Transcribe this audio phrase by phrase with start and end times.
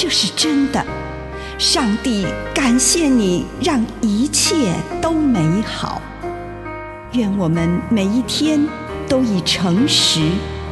[0.00, 0.80] 这是真的。
[1.58, 6.00] 上帝感谢你，让一切都美好。
[7.14, 8.64] 愿我们每一天
[9.08, 10.20] 都以诚实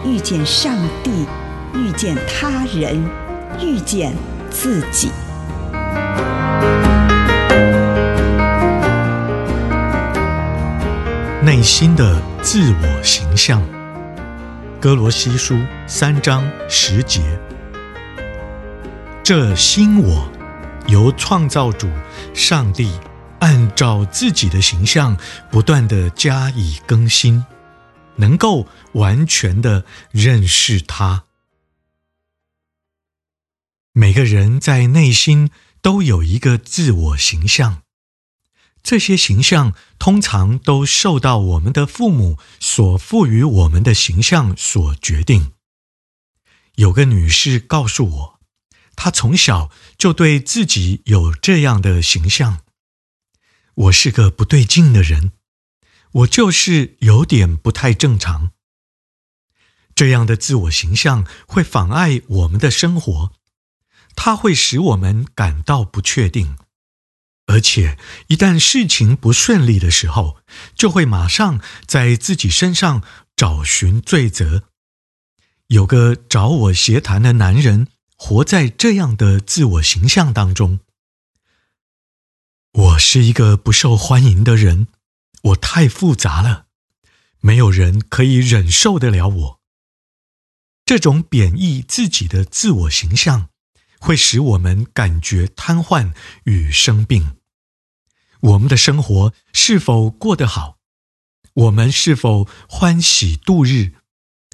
[0.04, 1.26] 遇见上帝，
[1.74, 3.04] 遇见他人，
[3.60, 4.14] 遇见
[4.48, 5.10] 自己。
[11.42, 13.60] 内心的自我形象，
[14.80, 17.22] 哥罗西书三章十节。
[19.28, 20.32] 这新我
[20.86, 21.90] 由创造主
[22.32, 22.96] 上帝
[23.40, 25.18] 按照自己的形象
[25.50, 27.44] 不断地加以更新，
[28.18, 31.24] 能够完全地认识他。
[33.92, 35.50] 每个人在内心
[35.82, 37.82] 都有一个自我形象。
[38.80, 45.50] 这些形象通常都受到我们的父母所赋予我们的形象所决定。
[46.76, 48.35] 有个女士告诉我，
[48.96, 52.62] 他从小就对自己有这样的形象：
[53.74, 55.32] 我是个不对劲的人，
[56.12, 58.50] 我就是有点不太正常。
[59.94, 63.32] 这样的自我形象会妨碍我们的生活，
[64.14, 66.58] 它会使我们感到不确定。
[67.46, 67.96] 而且，
[68.26, 70.38] 一旦事情不顺利的时候，
[70.74, 73.02] 就会马上在自己身上
[73.36, 74.64] 找寻罪责。
[75.68, 80.80] 有个找我协谈的男人，活在这样的自我形象当中。
[82.72, 84.88] 我是一个不受欢迎的人，
[85.42, 86.66] 我太复杂了，
[87.40, 89.60] 没有人可以忍受得了我。
[90.84, 93.50] 这种贬义自己的自我形象，
[93.98, 97.36] 会使我们感觉瘫痪与生病。
[98.40, 100.78] 我们的生活是否过得好？
[101.54, 103.94] 我们是否欢喜度日，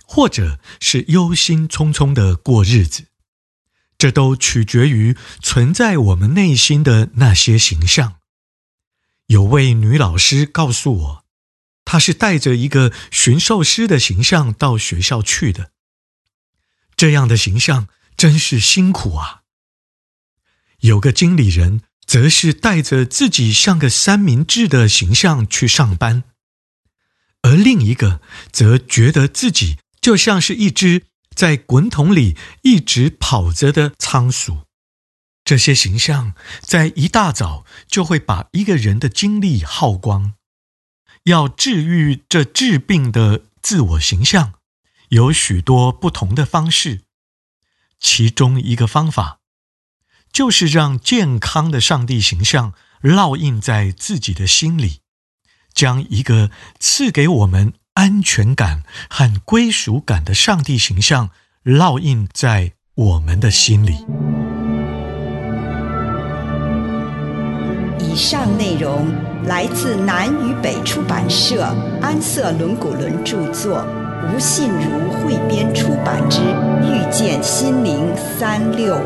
[0.04, 3.06] 或者是忧心忡忡的过日子？
[4.02, 8.16] 这都取决于存在我们内心的那些形象。
[9.26, 11.24] 有位女老师告诉我，
[11.84, 15.70] 她是带着一个驯兽师的形象到学校去的。
[16.96, 17.86] 这样的形象
[18.16, 19.42] 真是辛苦啊！
[20.80, 21.82] 有个经理人。
[22.04, 26.24] 则是带着自己像个三明治的形象去上班，
[27.42, 28.20] 而另一个
[28.50, 31.04] 则觉得自己就像是一只
[31.34, 34.62] 在滚筒里一直跑着的仓鼠。
[35.44, 40.34] 这些形象在一大早就会把一个人的精力耗光。
[41.24, 44.54] 要治愈这治病的自我形象，
[45.10, 47.02] 有许多不同的方式，
[47.98, 49.38] 其中一个方法。
[50.32, 52.72] 就是让健康的上帝形象
[53.02, 55.00] 烙印在自己的心里，
[55.74, 56.50] 将一个
[56.80, 61.30] 赐给我们安全感和归属感的上帝形象
[61.64, 64.06] 烙印在我们的心里。
[67.98, 69.06] 以上内容
[69.44, 71.64] 来自南与北出版社
[72.00, 73.86] 安瑟伦古伦著作，
[74.34, 76.40] 吴信如汇编出版之
[76.82, 78.98] 《遇见心灵三六五》。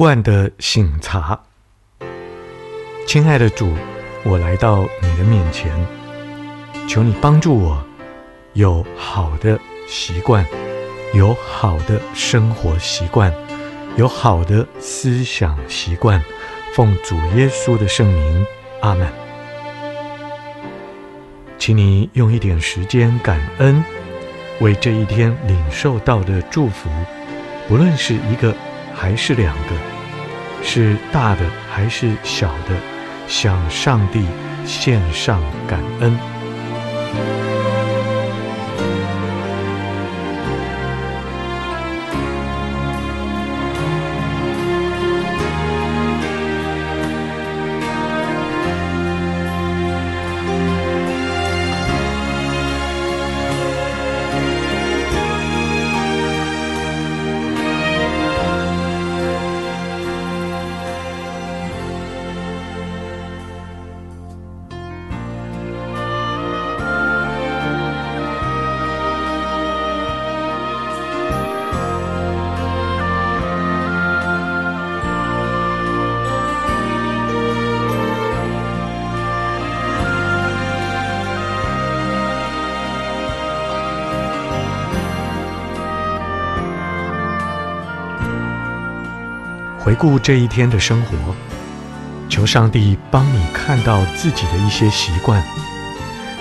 [0.00, 1.38] 惯的醒茶。
[3.06, 3.74] 亲爱的主，
[4.24, 5.70] 我来到你的面前，
[6.88, 7.84] 求你帮助我
[8.54, 10.42] 有好的习惯，
[11.12, 13.30] 有好的生活习惯，
[13.98, 16.24] 有好的思想习惯。
[16.74, 18.46] 奉主耶稣的圣名，
[18.80, 19.06] 阿门。
[21.58, 23.84] 请你用一点时间感恩，
[24.60, 26.88] 为这一天领受到的祝福，
[27.68, 28.54] 不论是一个
[28.94, 29.89] 还是两个，
[30.62, 31.40] 是大的
[31.70, 32.74] 还是小的，
[33.26, 34.24] 向上帝
[34.64, 36.16] 献上感恩。
[89.90, 91.34] 回顾这一天的生活，
[92.28, 95.42] 求上帝帮你看到自己的一些习惯，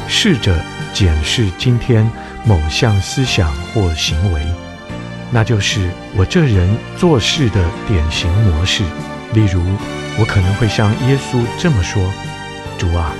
[0.07, 0.55] 试着
[0.93, 2.07] 检视今天
[2.45, 4.45] 某项思想或行为，
[5.31, 8.83] 那就是我这人做事的典型模式。
[9.33, 9.63] 例如，
[10.19, 12.03] 我可能会像耶稣这么说
[12.77, 13.11] ：“主啊，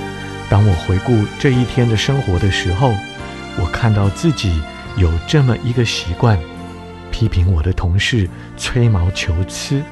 [0.48, 2.94] 当我回顾这一天的生活的时候，
[3.58, 4.62] 我看到自己
[4.96, 6.38] 有这么一个习惯，
[7.10, 9.82] 批评我的同事吹毛求疵。”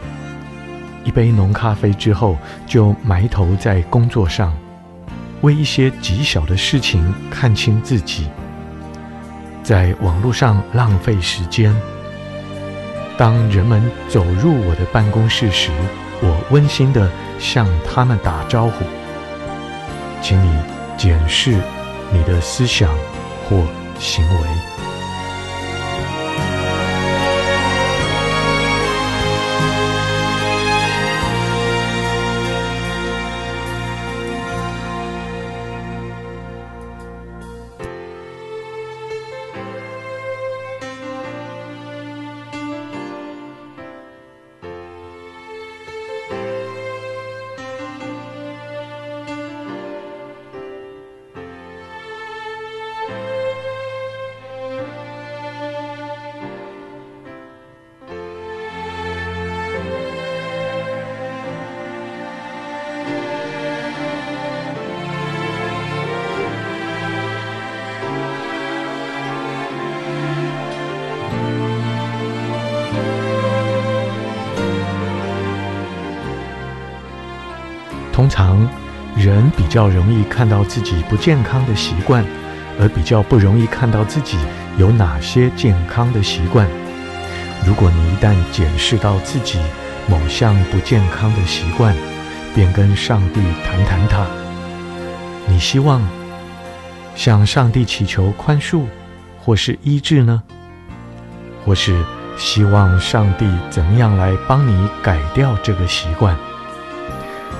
[1.08, 2.36] 一杯浓咖啡之后，
[2.66, 4.54] 就埋头在工作上，
[5.40, 8.28] 为一些极小的事情看清自己，
[9.62, 11.74] 在网络上浪费时间。
[13.16, 15.70] 当人们走入我的办公室时，
[16.20, 18.84] 我温馨地向他们打招呼。
[20.20, 20.60] 请你
[20.98, 21.58] 检视
[22.12, 22.94] 你的思想
[23.48, 23.56] 或
[23.98, 24.57] 行为。
[78.18, 78.68] 通常，
[79.14, 82.24] 人比较容易看到自己不健康的习惯，
[82.80, 84.36] 而比较不容易看到自己
[84.76, 86.66] 有哪些健康的习惯。
[87.64, 89.60] 如果你一旦检视到自己
[90.08, 91.94] 某项不健康的习惯，
[92.56, 94.26] 便跟上帝谈谈它。
[95.46, 96.02] 你希望
[97.14, 98.82] 向上帝祈求宽恕，
[99.44, 100.42] 或是医治呢？
[101.64, 102.04] 或是
[102.36, 106.36] 希望上帝怎样来帮你改掉这个习惯？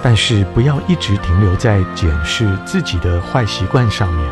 [0.03, 4.31] 但是不要一直停留在检视自己的坏习惯上面，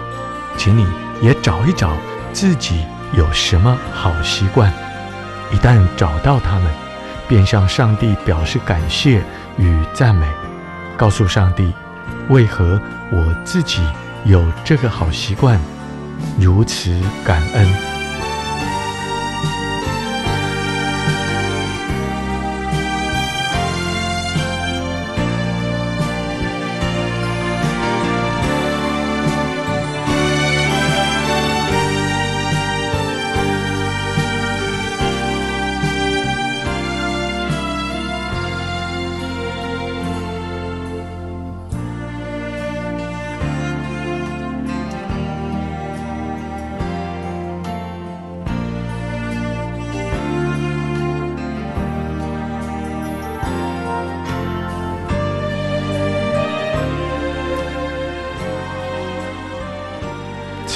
[0.57, 0.87] 请你
[1.21, 1.97] 也找一找
[2.33, 4.73] 自己有什么好习惯。
[5.53, 6.71] 一旦找到它们，
[7.29, 9.23] 便向上帝表示感谢
[9.59, 10.27] 与赞美，
[10.97, 11.73] 告诉上帝
[12.29, 12.81] 为何
[13.11, 13.81] 我自己
[14.25, 15.61] 有这个好习惯，
[16.39, 17.96] 如此感恩。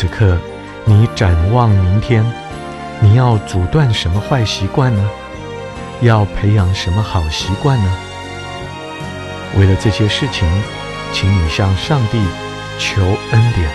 [0.00, 0.34] 此刻，
[0.86, 2.24] 你展望明天，
[3.02, 5.10] 你要阻断什么坏习惯呢？
[6.00, 7.98] 要培养什么好习惯呢？
[9.58, 10.48] 为了这些事情，
[11.12, 12.18] 请你向上帝
[12.78, 13.70] 求恩典，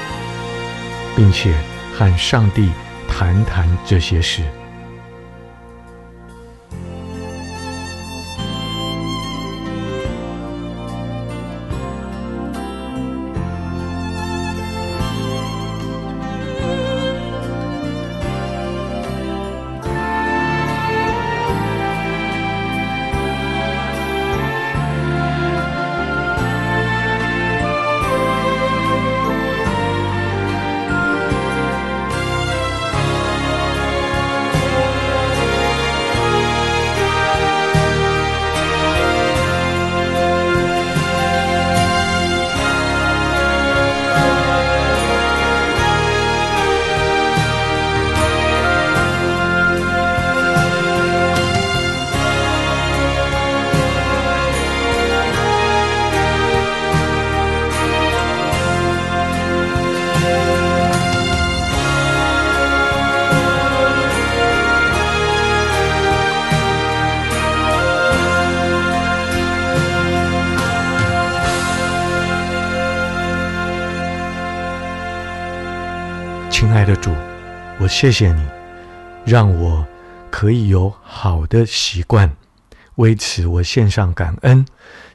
[1.16, 1.54] 并且
[1.94, 2.72] 和上帝
[3.08, 4.42] 谈谈这些事。
[76.76, 77.10] 爱的主，
[77.80, 78.46] 我谢谢你，
[79.26, 79.88] 让我
[80.30, 82.30] 可以有好的习惯。
[82.96, 84.66] 为此，我献上感恩。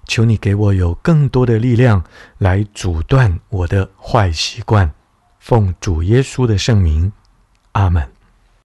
[0.07, 2.02] 求你给我有更多的力量
[2.38, 4.90] 来阻断我的坏习惯。
[5.38, 7.12] 奉主耶稣的圣名，
[7.73, 8.11] 阿门。